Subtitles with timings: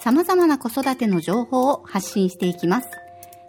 [0.00, 2.88] 様々な子育ての情報を発信していきます。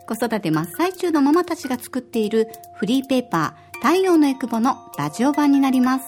[0.07, 6.05] 子育て真っ最中のママたちが作っているフリーペーパー太陽のエクボのラジオ版になります。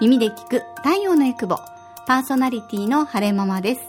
[0.00, 1.58] 耳で聞く太陽のエクボ。
[2.06, 3.80] パーソナリティの晴れママです。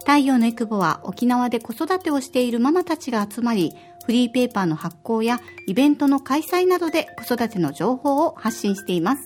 [0.00, 3.72] 太陽のエクボは沖縄で子育てをしているママたちが集まり、
[4.04, 9.22] フリーペーパーの発行やイベントの開催などで子育ての情報を発信しています。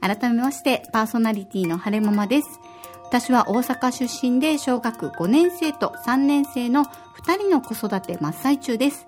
[0.00, 2.48] 改めまして、パーソナリティの晴れママです。
[3.08, 9.06] 私は大阪出身で小学5年生と3年生の2人の子育て真っ最中です。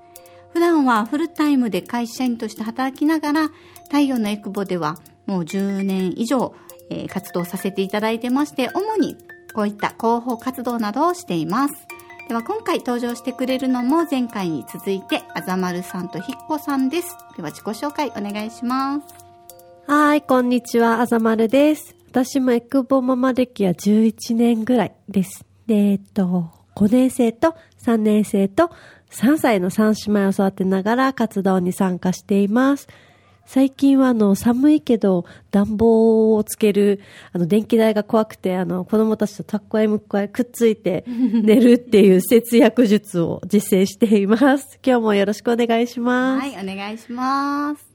[0.54, 3.48] 普段はフルタイムで会社員として働きながら、
[3.84, 6.54] 太陽のエクボではもう10年以上、
[6.88, 9.18] えー活動させていただいてまして、主に
[9.54, 11.86] こういった広報活動などをしています。
[12.26, 17.18] では今回登場してくれるのも前回に続いてあざまるさんとひっこさんです。
[17.36, 19.06] では自己紹介お願いします。
[19.86, 21.99] はい、こんにちは、あざまるです。
[22.10, 25.44] 私もエクボママ歴は11年ぐらいです。
[25.68, 28.72] で、えっと、5年生と3年生と
[29.10, 32.88] 3歳の3姉妹を育てながら活動に参加しています。
[33.46, 37.00] 最近はあの寒いけど暖房をつける
[37.32, 44.80] あの電気代が怖くてあの子供たちとたっこいむっこいくっついて 寝るっていう節約術を実践しています。
[44.84, 46.50] 今日もよろしくお願いします。
[46.50, 47.86] はい、お願いします。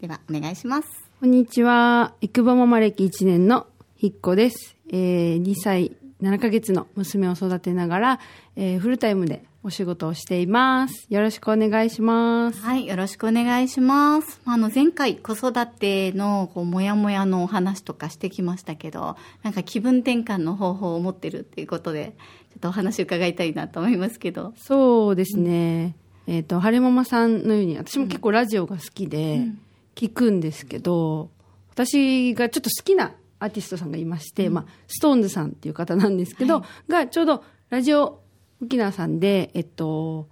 [0.00, 1.03] ではお願いします。
[1.24, 2.12] こんにちは。
[2.20, 4.76] イクボママ歴1年のひっこです。
[4.90, 8.20] えー、2歳7ヶ月の娘を育てながら、
[8.56, 11.06] えー、フルタイムでお仕事をしています。
[11.08, 12.60] よろしくお願いします。
[12.60, 14.38] はい、よろしくお願いします。
[14.44, 22.16] あの、前回子育てのこうもやもやのお話とかしてきましたけど、なんか気分転換の方法を持ってるっていうことで、
[22.50, 24.52] ちょっとお話伺いたいなと思いますけど。
[24.58, 25.96] そうですね。
[26.26, 29.46] えっ、と、晴れママさんのように、私も結構ラジオが好きで、
[29.94, 31.30] 聞くんですけど、
[31.72, 38.20] 私がちょっと好きなアーティストさんがいまして、まあ、 SixTONES さんっていう方なんですけど、がちょうどラジオ
[38.62, 40.28] 沖縄さんで、えっと、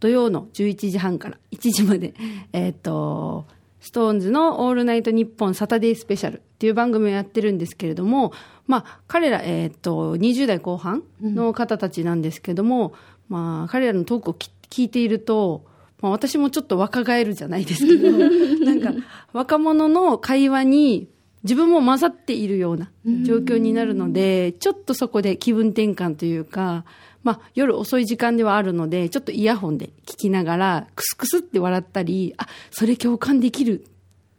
[0.00, 2.14] 土曜の11時半から1時まで、
[2.52, 3.46] えっと、
[3.80, 8.32] SixTONES のオールナイトニッポンサタデースペシャルっていう番組をやってるんですけれども、
[8.66, 12.92] まあ、彼ら、えっと、20代後半の方たちなんですけども、
[13.28, 15.64] まあ、彼らのトークをき聞いていると、
[16.00, 18.10] まあ、私もちょっと若返るじゃないですけど、
[18.64, 18.92] なんか、
[19.32, 21.08] 若者の会話に
[21.42, 22.90] 自分も混ざっているような
[23.24, 26.84] 状況になるので、ちょっとそこで気分転換というか、
[27.22, 33.82] まあ、夜遅い時間ではあるので、ちょっとイヤホンで聞きながら、クスクスって笑ったり、あ、それ共感できるっ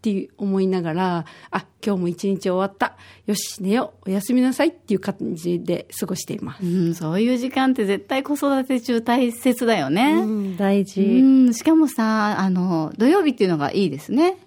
[0.02, 2.98] て思いながら、あ、今日も一日終わった。
[3.28, 4.10] よし、寝よう。
[4.10, 6.66] おやすみなさいっていう感じで過ごしています。
[6.66, 10.14] うん、そういう時間って絶対子育て中大切だよね。
[10.14, 11.02] うん、大事。
[11.02, 14.38] うん、しかもさ、あの、土曜日っていうのがいいですね。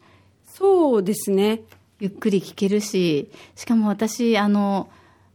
[0.47, 1.63] そうですね。
[2.01, 4.89] ゆっくり聞けるし、しかも私、あの、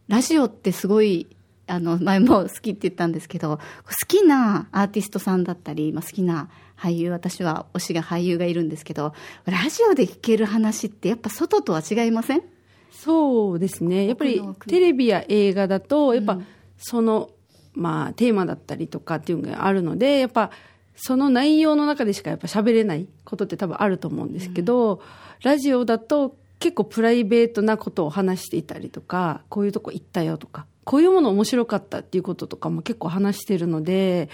[0.08, 1.28] ラジオってすごい、
[1.70, 3.62] あの、前も好きって言ったんですけど、好
[4.08, 9.14] きなアーティストさんだったり、まあ、好きな俳優、私は推しが俳優がいるんですけど、
[9.46, 12.44] ラジオで聞ける話ってやっぱ外とは違いません？
[12.92, 14.08] そうですね。
[14.08, 16.40] やっぱりテレビや映画だと、やっぱ
[16.78, 17.30] その、
[17.74, 20.52] まあテーマだったりとかっていうのがあるので、やっぱ
[20.96, 25.02] その内容の中でしかやっぱ喋れないことって多分あると思うんですけど、
[25.44, 34.28] ラジオだと結構プライベートなことを話していたりとか、こういうとこ行ったよとか、こういうもの面白かったっていうこととかも結構話してるので、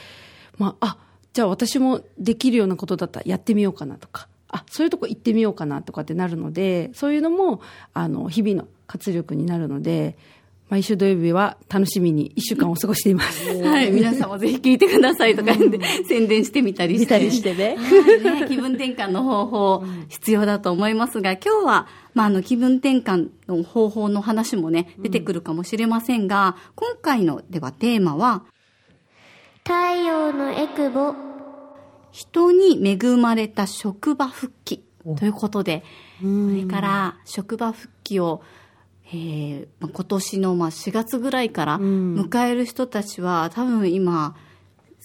[0.57, 0.97] まあ、あ、
[1.33, 7.59] じゃあ私もできるようなことだったらやってみようかなとか、あ、そういうとこ行ってみようかなとかってなるので、そういうのも、
[7.93, 10.17] あの、日々の活力になるので、
[10.69, 13.47] 毎週土曜日は楽しみに一週間を過ごしています。
[13.63, 17.05] はい、皆さんもぜひ聞いてくださいとか言って、宣伝してみたりして。
[17.05, 17.75] 見たりしてね。
[17.77, 18.41] はい。
[18.41, 28.43] ね、気分転換の方法、必要だと思いますが、今日は、まあ、あの、気分転換の方法の話もね、出てくるかもしれませんが、今回の、ではテーマは、
[29.63, 29.73] 太
[30.03, 31.13] 陽のエクボ。
[32.11, 34.83] 人に恵まれた職場復帰
[35.19, 35.83] ということで、
[36.21, 38.41] これから職場復帰を、
[39.07, 39.67] えー。
[39.79, 42.15] まあ今年のまあ4月ぐらいからん。
[42.15, 44.35] 迎える人たちは多分今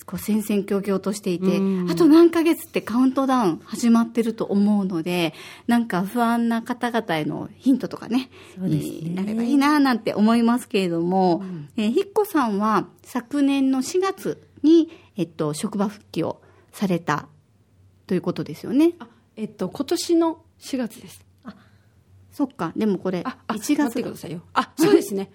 [0.06, 1.90] こう戦々恐々としていて、うん。
[1.90, 5.34] あと何ヶ月ってカウントダウン始まってると思うので、
[5.66, 8.68] なんか不安な方々へのヒントとかね、ね。
[8.68, 11.44] になればいいななんて思いますけれども、
[11.76, 16.40] えーひっこさんは昨年の4月に、えっと、職場復帰を
[16.72, 17.26] された
[18.06, 18.94] ということですよね。
[18.98, 21.24] あえっと、今年の4月です。
[22.32, 24.42] そっか、でもこれ、あ、あ1待月ってくださいよ。
[24.54, 25.30] あ、そうですね。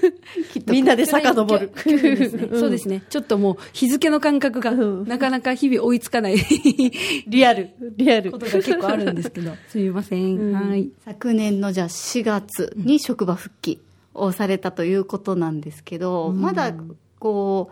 [0.66, 1.70] みんなで遡る。
[2.58, 3.02] そうですね。
[3.10, 6.36] ちょっともう日付の感覚がうんなかなか日々追いつかない
[7.28, 7.70] リアル。
[7.96, 8.38] リアルこ。
[8.38, 9.52] とが結構あるんですけど。
[9.68, 10.38] すみません。
[10.38, 10.90] うんはい。
[11.04, 13.80] 昨年のじゃあ4月に職場復帰
[14.14, 16.74] をされたということなんですけど、まだ
[17.18, 17.70] こ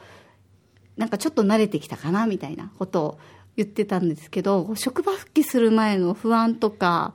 [0.97, 3.19] うなんかちょっと慣れてきたかなみたいなことを
[3.57, 7.15] 言ってたんですけど職場復帰する前の不安とか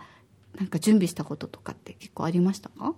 [0.58, 2.94] なんか準備したこととかって結構ありましたか？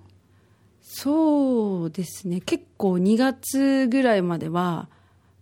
[0.81, 2.41] そうですね。
[2.41, 4.87] 結構2月ぐらいまでは、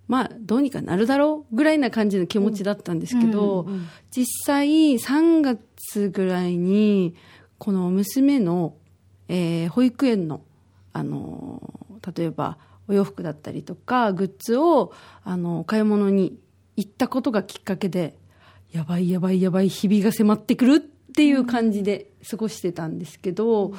[0.08, 3.68] まあ、どうにかなるだろうぐらいな感じの気持ちだったんですけど、
[4.16, 7.16] 実際3月ぐらいに、
[7.58, 8.76] この娘の、
[9.28, 10.42] えー保育園の、
[10.94, 12.58] あのー、例えば
[12.88, 14.94] お洋服だったりとか、グッズを、
[15.24, 16.38] あの、お買い物に
[16.76, 18.18] 行ったことがきっかけで、
[18.72, 23.72] やばいやばいやばい日々が迫ってくるっていう感じで過ごしてたんですけど、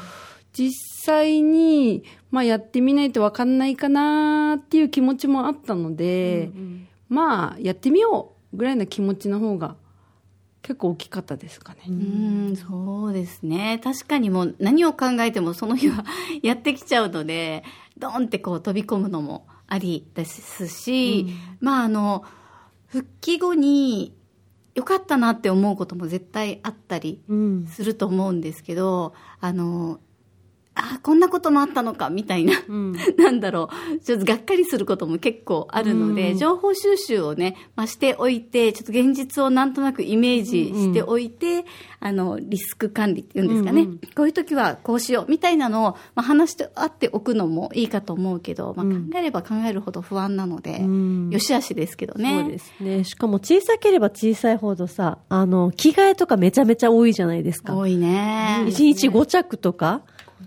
[0.56, 0.72] 実
[1.04, 6.52] 際に、まあ、やってみないと分かんないかなっていう気持ちもあったので、
[7.08, 9.75] まあやってみようぐらいな気持ちの方が
[10.62, 11.81] 結構大きかったですかね。
[11.88, 12.56] うん。
[12.56, 13.81] そうですね。
[13.82, 16.04] 確かにもう何を考えてもその日は
[16.44, 17.64] やってきちゃうので
[17.98, 21.26] ドンってこう飛び込むのもありですし、
[21.58, 22.25] まああの
[22.86, 24.14] 復帰後に
[24.74, 27.66] 良かったなって思うことも絶対あったりうん。
[27.66, 30.00] すると思うんですけどあの
[30.76, 32.92] あこんなこともあったのかみたいなうん。
[33.16, 41.64] なんだろう、ちょっとがっかりすることも結構あるので、うん情報収集をね、まあ、しておいて、ちょっと現実をなんとなくイメージしておいて、
[42.00, 52.40] あの、リスク管理っていうんですかね、うんうんこういう時はこうしようみたいなのを、まあ、話してあっておくのもいいかと思うけど、まあ、考うんえれば考えるほど不安なので、うんよしあしですけどね。
[52.42, 53.04] そうですね。
[53.04, 57.76] しかも小さければ小さいほどさ、あの、着替えとかめちゃめちゃ多いじゃないですか。
[57.76, 58.64] 多いね。
[58.66, 60.02] 1日5着とか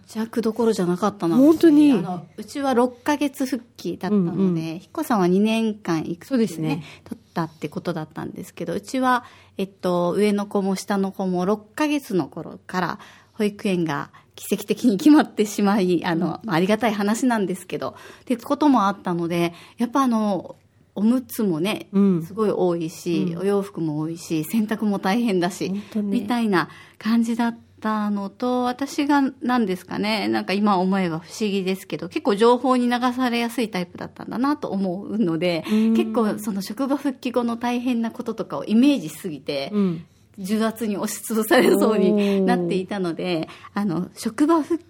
[0.07, 1.35] 弱どころじゃなかったな。
[1.35, 1.91] 本当に？
[1.91, 4.79] あのうちは6ヶ月復帰だったので、うんうん。
[4.79, 6.83] ひっこさんは2年間育そうですね。
[7.03, 9.25] 取ったってことだったんですけど、うちは、
[9.57, 12.99] えっと、上の子も下の子も6ヶ月の頃から
[13.33, 20.55] 保育園が奇跡的に決まってしまい、あの、まあ、ありがたい話なんですけど、ってこともあったので、やっぱあの、
[20.95, 22.23] おむつもね、うん。
[22.23, 25.83] すごい多いし、お洋服も多いし、洗濯も大変だしね。
[25.95, 40.05] みたいな感じだったのと、私が何ですかね、なんか今思えば不思議ですけど、結構情報に流されやすいタイプだったんだなと思うので、うん結構その職場復帰後の大変なこととかをイメージしすぎて、うん。
[40.39, 44.83] 重圧に押しつぶされそうになっていたので、あの、職場復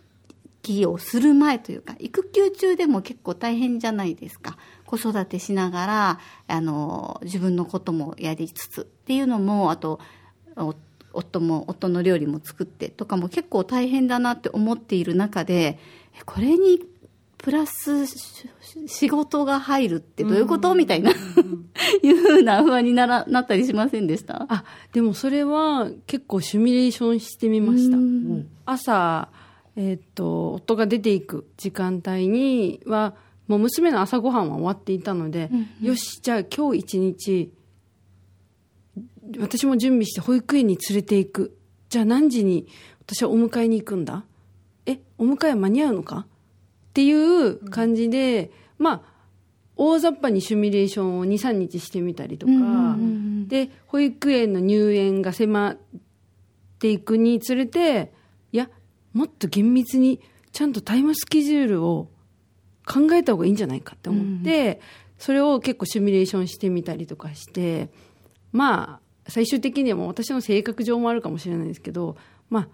[0.61, 4.57] 帰をする前というか、育休中でも結構大変じゃないですか。
[4.85, 9.99] 子育てしながら、あの、自分のこともやりつつっていうのも、あと、
[10.57, 10.75] お
[11.17, 15.79] 夫も、夫の料理も作ってとかも結構大変だなって思っている中で、
[16.17, 16.79] えこれに
[17.37, 18.15] プラスし
[18.87, 21.13] 仕事が入るってどういうこと、みたいな、い
[22.11, 24.45] うふうな不安にならなったりしませんでした？
[24.49, 27.97] あ、でもそれは結構シミュレーションしてみました。
[27.97, 28.47] うん。
[28.65, 29.29] 朝、
[29.75, 33.13] えーっと、夫が出ていく時間帯には、
[33.47, 35.49] もう娘の朝ごはんは終わっていたので、
[35.81, 37.51] よし、じゃあ今日一日、
[39.39, 41.57] 私も準備して保育園に連れて行く。
[41.89, 42.67] じゃあ何時に
[43.01, 44.25] 私はお迎えに行くんだ？
[44.85, 46.27] え、お迎え間に合うのか？
[46.27, 46.27] っ
[46.93, 49.01] ていう感じで、まあ、
[49.75, 55.77] 大雑把にシミュレーションを2、3日してみたりとか、うんうんうんで、保育園の入園が迫っ
[56.79, 58.11] ていくにつれて、
[58.51, 58.69] いや、
[59.13, 60.19] もっと厳密に
[60.51, 62.09] ちゃんとタイムスケジュールを
[62.85, 64.81] 考えた方がいいんじゃないかって思って、
[65.17, 67.89] それを結構シミュレーションしてみたりとかして、
[68.51, 72.17] まあ、最終的にはもう私の性格上もあるかもしれないですけど、
[72.49, 72.67] まあ、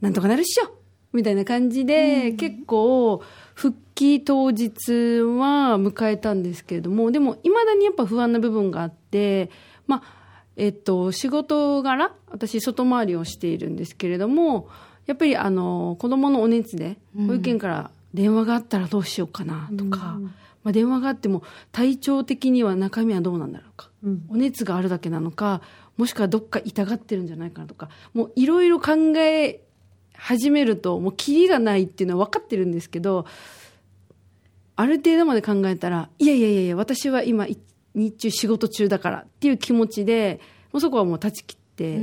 [0.00, 3.22] なんとかなるっしょみたいな感じで、結構、
[3.54, 9.50] 復帰当日は迎えたんですけれども、でも、未だにやっぱ不安な部分があって、
[9.86, 14.68] まあ、えっと、仕事柄、私、外回りをしているんですけれども、
[15.06, 20.18] やっぱり、あの、子供のお熱で、保育園から電話があったらどうしようかなとか、
[20.64, 21.42] まあ、電話があっても、
[21.72, 23.90] 体調的には中身はどうなんだろうか。
[24.04, 24.22] うん。
[24.28, 25.60] お熱があるだけなのか、
[25.96, 29.60] もしくはどっか痛がってるんじゃないかなとか、もういろいろ考え
[30.14, 33.26] 始めると、もうキリがないっていうのは分かってるんですけど、
[34.76, 37.58] ある程度まで考えたら、いやいやいやいや、私は今い
[37.94, 40.40] 日中仕事中だからっていう気持ちで、
[40.72, 42.00] もうそこはもう断ち切って、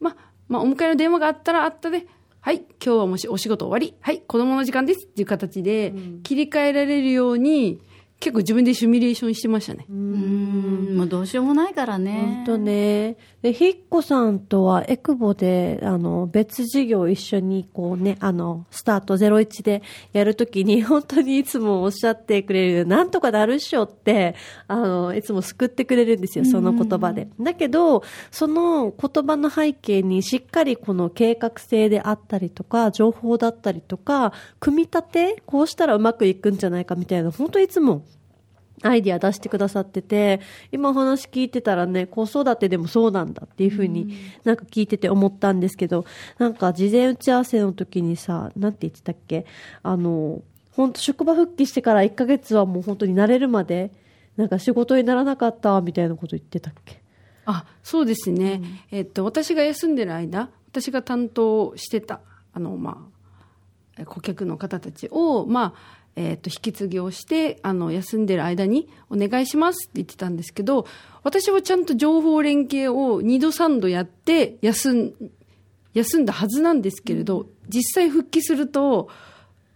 [0.00, 0.16] まあ、
[0.48, 2.06] まあ、お迎えの電話があったらあったで、
[2.40, 7.80] はい、今日はもしお仕事終わり、はい、子供の時間ですっていう形で切り替えられるように、
[8.22, 9.84] 結構自分でシミュレーションしてましたね。
[9.90, 12.44] うん、もうどうしようもないからね。
[12.44, 13.16] 本当ね。
[13.42, 24.36] で、ひっこさんとはエクボで、あの、別事業を一緒に、こうね、あの、スタート01でやるときに、 本当にいつもおっしゃってくれる、なんとかなるっしょって、
[24.68, 27.26] あの、いつも救ってくれるんですよ、その言葉で。
[27.40, 38.04] だけど、その言葉の背景にしっかりこの計画性であったりとか、情報だったりとか、組み立て、こうしたらうまくいくんじゃないかみたいな、本当いつも、
[38.82, 40.40] アイディア出してくださってて、
[40.72, 46.04] 今お話聞いてたらね、子育てでもそうなんだっていうふうになんか聞いてて思ったんですけど、
[46.38, 49.46] なんか事前打ち合わせの時にさ、なんて言ってたっけ？
[49.82, 53.92] あの、本当職場復帰してから1ヶ月はもう本当に慣れるまで、
[54.36, 57.00] なんか仕事にならなかったみたいなこと言ってたっけ？
[57.44, 58.62] あ、そうですね。
[58.90, 62.20] えっと、私が休んでる間、私が担当してた、
[62.52, 63.06] あの、ま
[63.98, 70.86] あ、顧客の方たちを、まあ、えっと、引き継ぎをして、あの、休んでる間にお願いしますって言ってたんですけど、
[71.22, 75.14] 私はちゃんと情報連携を2度3度やって、休ん、
[75.94, 79.08] 休んだはずなんですけれど、実際復帰すると、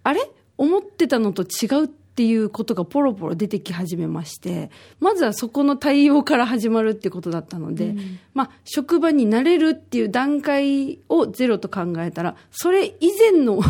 [0.03, 0.21] あれ？
[0.59, 4.71] 思ってたのと違うっていうことがポロポロ出てき始めまして、
[5.01, 7.95] まずはそこの対応から始まるってことだったので、
[8.33, 13.61] まあ、職場に慣れるっていう段階をゼロと考えたら、それ以前の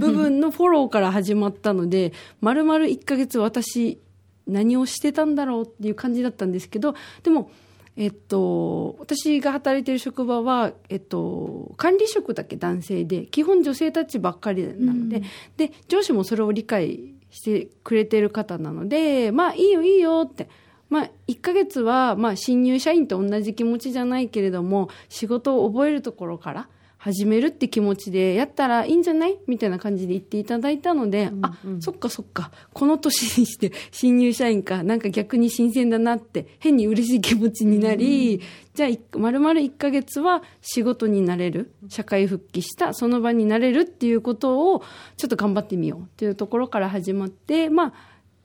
[0.00, 4.00] 部分のフォローから始まったので、まるまる1ヶ月私、
[4.46, 7.50] 何をしてたんだろうっていう感じだったんですけど、でも、
[7.96, 15.22] えっと、私が働いてる職場は、えっと、管理職だけ男性で、基本女性たちばっかりなので、
[15.58, 20.48] で、上司もそれを理解してくれてる方なので、まあいいよいいよって、
[20.88, 26.68] まあ1ヶ月は、まあ新入社員と同じ気持ちじゃないけれども、仕事を覚えるところから
[27.04, 38.40] 始めるって気持ちでやったらいいんじゃないみたいな感じで言っていただいたので、あ、そっかそっか、この年にして新入社員か、なんか逆に新鮮だなって変に嬉しい気持ちになり、
[38.72, 44.82] じゃあい、まるまる1ヶ月は仕事になれる、社会復帰した、その場になれるっていうことを、
[45.18, 47.92] ちょっと頑張ってみようっていうところから始まって、まあ、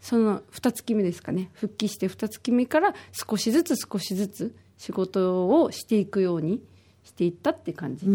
[0.02, 6.62] その2月目ですかね、復帰して2月目から少しずつ少しずつ仕事をしていくように
[7.10, 8.12] していったって感じで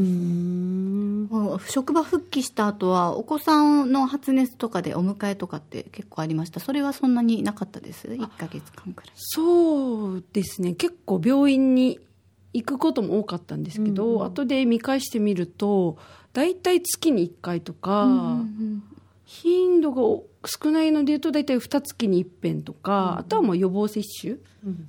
[1.66, 1.72] す。
[1.72, 6.60] 職場復帰した後は、お子さんの発熱とかでお迎えとかって結構ありました。
[6.60, 9.12] それはそんなになかったです？1ヶ月間くらい。
[9.16, 11.98] そうですね結構病院に
[12.52, 15.98] 行くことも多かったんですけど、後で見返してみると
[16.32, 18.40] 大体月に1回とか、
[19.24, 24.36] 頻度が少ないので言うと大体2月に一遍とか、あとはもう予防接種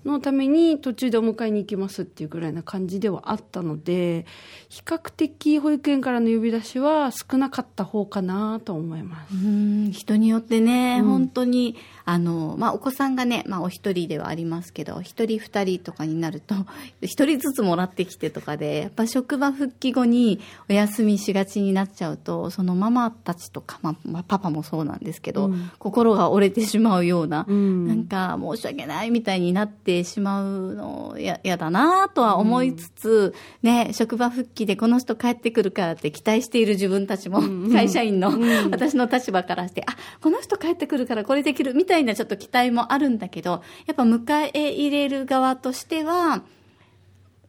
[0.06, 4.26] のために途中でお迎えに行きますっていうぐらいな感じではあったので
[4.70, 9.34] 比較的保育園からの呼び出しは少なかった方かなと思います。
[9.34, 9.92] うん。
[9.92, 16.56] 人によってね、本当にあの、まあ、お子さんがね、まあ、お一人ではありますけど一人二人とかになると
[17.02, 27.54] 一人ずつもらってきてとかでやっぱ職場復帰後にお休みしがちになっちゃうとそのママたちとか、まあまあ、パパもそうなんですけど、心が折れてしまうような、な
[27.94, 33.34] んか申し訳ないみたいになってしまうのややだなとは思いつつ、
[33.64, 38.32] ね、職場復帰でこの人帰ってくるからって期待している自分たちも、会社員の、
[38.72, 46.44] 私の立場からして、あ、この人帰ってくるからこれできるみたいなちょっと期待もあるんだけど、やっぱ迎え入れる側としては、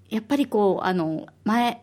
[0.09, 1.83] やっぱりこう、あの、前、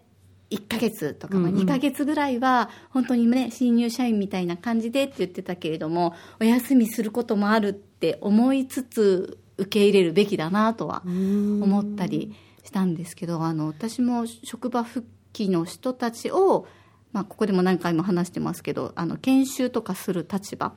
[0.52, 16.68] 1ヶ月とか、まあ、2ヶ月ぐらいは、本当にね、新入社員みたいな感じでって言ってたけれども、お休みすることもあるって思いつつ、受け入れるべきだなとは思ったりしたんですけど、あの、私も職場復帰の人たちを、
[17.12, 20.74] まあ、ここでも何回も話してますけど、あの、研修とかする立場。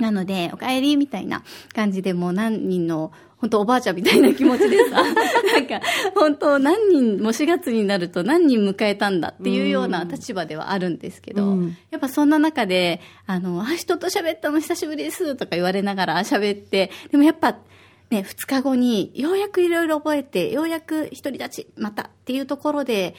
[0.00, 1.42] なので、お帰りみたいな
[1.74, 5.80] 感じでもう何人の、本当おばあちゃんみたいな気持ちでさ、 なんか、
[6.14, 11.56] 本当何人、もう4月になると何人迎えたんだっていうような立場ではあるんですけど、
[11.90, 17.56] やっぱそんな中で、あの、あ、人と喋ったの久しぶりですとか言われながら喋って、でもやっぱ、
[18.10, 23.14] ね、2日後にようやくいろいろ覚えて、ようやく独り立ち、またっていうところで、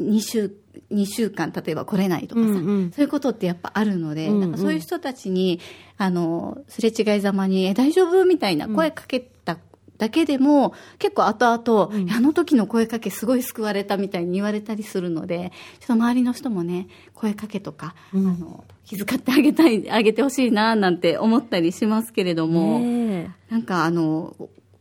[0.00, 0.52] 2週、
[0.90, 5.60] 2週間、例えば来れないとかさ、そういうことってやっぱあるので、なんかそういう人たちに、
[5.98, 8.24] あの、すれ違いざまに、え、大丈夫？
[8.24, 9.58] みたいな声かけた
[9.98, 24.34] だけでも、結構後々、いやあの時の声かけすごい救われたみたいに言われたりするので、ちょっと周りの人もね、声かけとか、あの、気遣ってあげたい、あげてほしいな、なんて思ったりしますけれども、ねなんかあの、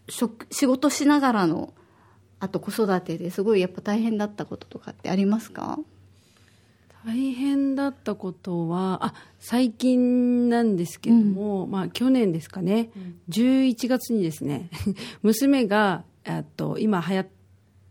[0.10, 1.74] 職仕事しながらの
[2.42, 5.80] あと子育てですごいやっぱ大変だったこととかってありますか？
[7.06, 12.90] 大変だったことはあ最近なんですけども、まあ去年ですかね、
[13.30, 14.70] 11月にですね
[15.24, 17.28] 娘があと今流行っ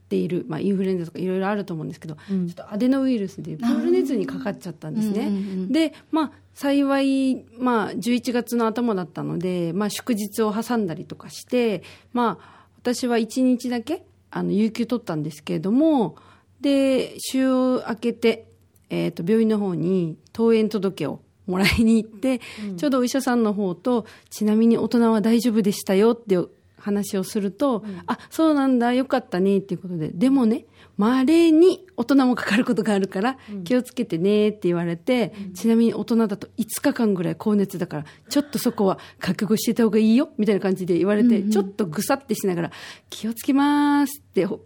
[0.09, 5.21] ている、まあ、インフルエンザとかいろいろあると思うんですけど、ちょっとアデノウイルスでプール熱にかかっちゃったんですね。
[5.21, 16.17] うんうんうんでまあ幸い、まあ、11月の頭だったので、まあ、祝日を挟んだりとかして、まあ、私は1日だけあの有給取ったんですけれども
[16.61, 18.47] で週明けて、
[18.91, 22.41] えー、と病院の方に登園届をもらいに行って、
[22.77, 26.37] ちょうどお医者さんの方とちなみに大人は大丈夫でしたよって
[26.81, 30.09] 話をすると、あそうなんだよかったねっていうことで。
[30.09, 30.65] でもね
[30.97, 42.73] まれに大人もかかることがあるから気をつけてねって言われて、ちなみに大人だと5日間ぐらい高熱だからちょっとそこは覚悟してた方がいいよみたいな感じで言われて、ちょっとぐさってしながら
[43.09, 44.61] 気をつけますってほ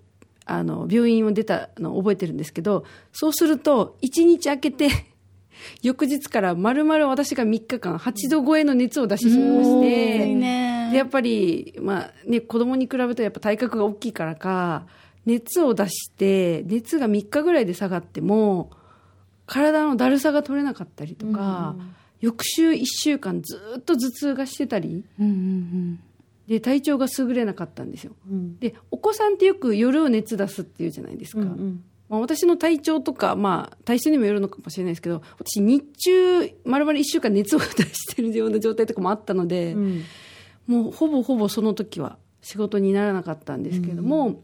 [0.47, 4.88] あの病院を出たのを覚えてるんですけどそうすると1日空けて
[5.83, 10.35] 翌日からまるまる私が3日間8度超えの熱を出してしまいまして、
[10.95, 14.87] でやっぱり、まあね、子供に比べるとやっぱ体格が大きいからか
[15.27, 18.71] 熱を出して熱が3日ぐらいで下がっても
[19.47, 21.77] 体のだるさが取れなかったりとか、
[22.21, 26.01] 翌週1週間ずっと頭痛がしてたりうんうん
[26.47, 28.13] で体調が優れなかったんですよ。
[28.61, 31.43] でお子さんってよく夜を熱出すっていうじゃないですか。
[32.09, 39.75] まあ、私の体調とか、まあ、体質にもよるのかもしれないですけど私日中まるまる1週間熱を出してるような状態とかもあったので、
[40.66, 44.42] もうほぼほぼその時は仕事にならなかったんですけれども、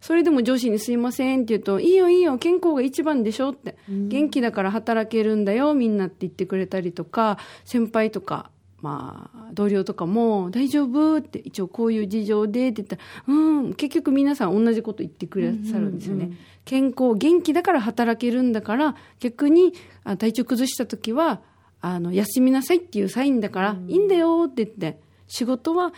[0.00, 8.50] それでも上司に「すいません」って言うと「いいよいいよ健康が一番でしょ」って、元気だから働けるんだよみんな」って言ってくれたりとか先輩とか、
[8.82, 16.32] まあ、同僚とかも「大丈夫?」って一応こういう事情でって言ったら「うん結局皆さん同じこと言ってくださるんですよね。
[16.64, 21.40] 健康元気だから働けるんだから逆にあ体調崩した時は
[21.80, 25.92] あの休みなさいっていうサインだから、いいんだよって言って仕事は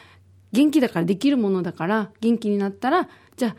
[0.52, 3.56] 元気だからできるものだから元気になったらじゃあ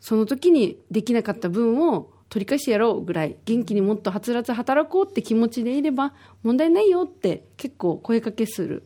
[0.00, 8.84] その時にできなかった分を取り返してやろうぐらい元気にもっとはつらつ働こうって気持ちでいれば問題ないよって結構声かけする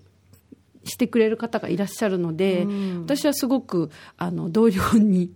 [0.85, 2.67] してくれる方がいらっしゃるので、
[3.01, 5.33] 私はすごくあの同僚に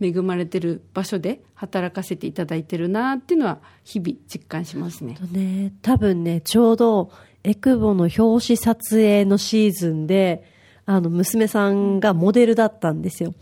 [0.00, 5.16] 恵まれてる場所で働かせていただいてるなっていうのは日々実感しますね。
[5.18, 7.10] とね、多分ね、ちょうど、
[7.44, 10.44] エクボの表紙撮影のシーズンで、
[10.86, 13.34] あの、娘さんがモデルだったんですよ。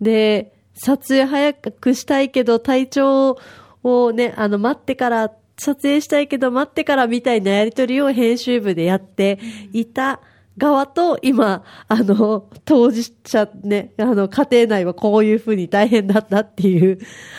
[0.00, 3.38] で、撮影早くしたいけど、体調
[3.82, 9.38] をね、あの、待ってから、撮影したいけど、待ってからみたいなやりとりを編集部でやって
[9.72, 10.20] いた
[10.58, 16.98] 側と、今、あの、当事者ね、あの、家庭内はこういうふうに大変だったっていう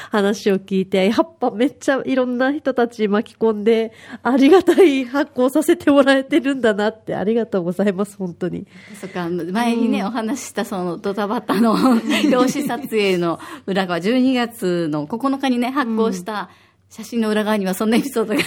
[0.09, 3.93] 話を聞いて、やっぱめっちゃいろんな人たち巻き込んで、
[4.23, 8.65] ありがたい発行させてもらえてるんだなって、ありがとうございます、本当に。
[8.99, 16.49] そっか前にね、お話ししたそのドタバタの 表紙撮影の裏側12月の9日にね発行した
[16.91, 18.41] 写真の裏側にはそんなエピソードが。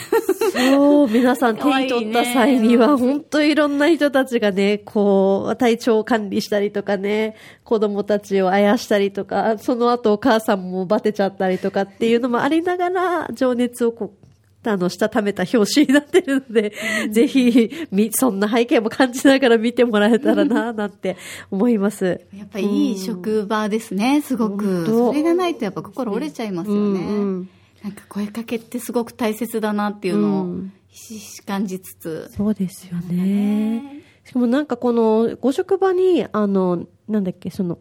[0.53, 16.75] そう、皆さん 手に取った際には、本当いろんな人たちがね、こう、体調管理したりとかね、子供たちをあやしたりとか、その後お母さんもバテちゃったりとかっていうのもありながら、情熱をこう、あの、したためた表紙になってるので、
[17.11, 21.17] ぜひ、み、そんな背景も感じながら見てもらえたらな、なんて
[21.51, 22.21] 思います。
[22.37, 24.85] やっぱいい職場ですねすごく。
[24.87, 27.49] それがないとやっぱ心折れちゃいますよね、うんうん
[27.85, 30.73] なんか声かけってすごく大切だなっていうのをうん。
[30.89, 34.05] ひしひし感じつつ、そうですよね。
[34.25, 37.79] しかもなんかこの、ご職場に、あの、なんだっけ、その、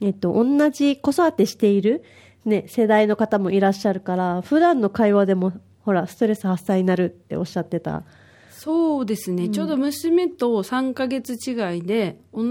[0.00, 2.04] えっと、同じ子育てしている、
[2.44, 8.04] ね、世代の方もいらっしゃるから、普段の会話でも、ほら、ストレス発散になるっておっしゃってた。
[8.50, 12.44] そうですね、ちょうど娘と3ヶ月違いで同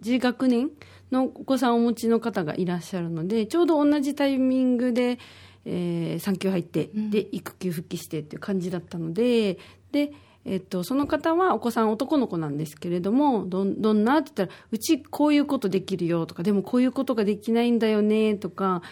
[0.00, 0.70] じ学年
[1.12, 5.20] のお子さんをお持ちの方がいらっしゃるのでちょうど同じタイミングで、
[5.64, 9.58] えー産休入って、で育休復帰してっていう感じだったので
[9.92, 10.12] で、
[10.44, 18.82] えっと、その方はお子さん男の子なんですけれどもどんどんなって言ったらうちこういうことできるよとかでもこういうことができないんだよねとか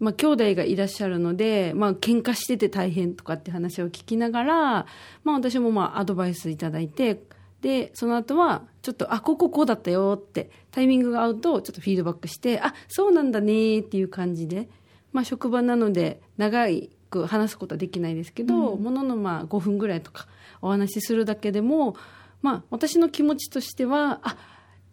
[0.00, 4.86] まあ、兄弟がいらっしゃるので、まあ喧嘩してて大変とかって話を聞きながら、
[5.24, 7.20] まあ、私もまあアドバイスいただいて
[7.60, 14.70] でその後はちょっと「あこここうだったよ」ってタイミングが合うとちょっとフィードバックして「あそうなんだね」っていう感じで、
[15.12, 16.66] まあ、職場なので長
[17.10, 20.26] く話すことはできないですけど、もののまあ5分ぐらいとか
[20.62, 21.96] お話しするだけでも、
[22.42, 24.36] まあ、私の気持ちとしてはあ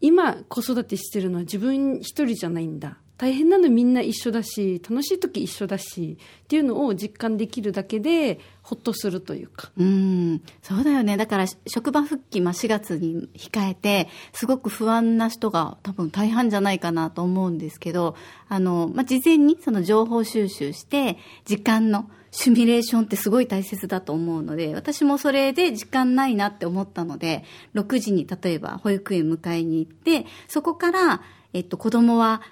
[0.01, 2.97] 今子育てしてるのは自分一人じゃないんだ。
[3.17, 9.71] 大変なのみんな一緒だし、楽しい時一緒だし、っていうのを実感できるだけで、ほっとするというか。
[9.75, 11.17] うん、そうだよね。
[11.17, 18.15] だから、職場復帰、まあ、4月に控えて、すごく不安な人が多分大半じゃないかなと思うんですけど、
[18.49, 31.21] あの、まあ、事前にその情報収集して、時間のシミュレーションってすごい大切だと思うので、私もそれで時間ないなって思ったので、6時に例えば保育園迎えに行って、そこから、
[31.53, 32.43] えっと、子供は、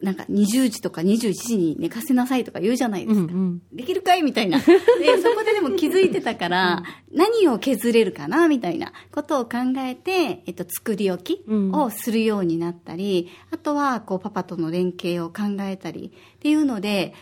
[0.00, 3.32] なんか20時とか21時に寝かせなさいとか言うじゃないですか。
[3.72, 4.60] できるかいみたいな。
[4.60, 4.76] で、そ
[5.30, 17.14] こででも気づいてたから、何を削れるかなみたいなことを考えて、えっと、作り置きをするようになったり、あとは、こう、パパとの連携を考えたりっていうので、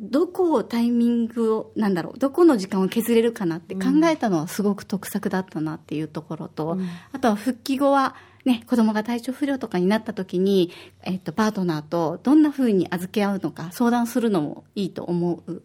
[0.00, 6.78] どこをタイミングを、なんだろう、どこの時間を削れるかなって考えたのはすごく得策だったなっていうところと、
[7.12, 8.14] あとは復帰後は、
[8.46, 15.62] ね、子供が体調不良とかになった時に、えっと、パートナーとどんな風に預け合うのか相談するのもいいと思う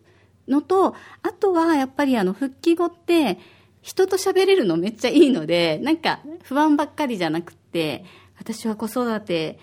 [0.47, 3.37] のと、あとはやっぱりあの、復帰後って、
[3.81, 8.03] 人と喋れるのめっちゃいいので、なんか不安ばっかりじゃなくって、
[8.37, 9.59] 私は子育て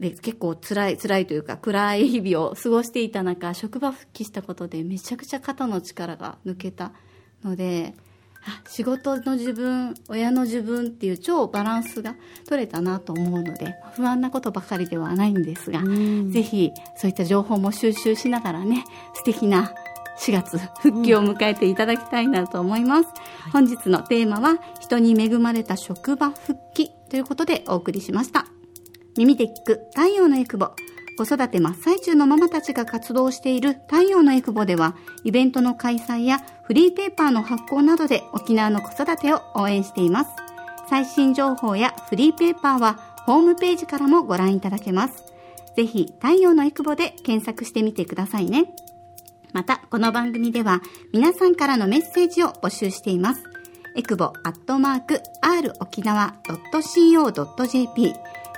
[0.00, 6.92] で結構辛い、辛いというか暗い日々を過ごしていた中、職場復帰したことでめちゃくちゃ肩の力が抜けた
[7.44, 7.94] ので、
[8.68, 12.16] 仕事の自分、親の自分っていう超バランスが
[12.48, 19.72] 取れたなと思うので、不安なことばかりではないんですが、ぜひそういった情報も収集しながらね、素敵な
[20.18, 23.08] 4月復帰を迎えていただきたいなと思います。
[23.52, 28.46] 本日のテーマは、人に恵まれた職場復帰ということでお送りしました。
[29.16, 30.70] 耳で聞く太陽のエクボ。
[31.16, 40.30] 子育て真っ最中のママたちが活動している太陽のエクボでは、イベントの開催やフリーペーパーの発行などで沖縄の子育てを応援しています。
[40.88, 45.24] 最新情報やフリーペーパーはホームページからもご覧いただけます。
[45.76, 48.74] ぜひ、太陽のエクボで検索してみてくださいね。
[49.52, 53.44] また、この番組では皆さんからのメッセージを募集しています。
[53.96, 56.34] エクボアットマーク r 沖縄
[56.72, 58.14] .co.jp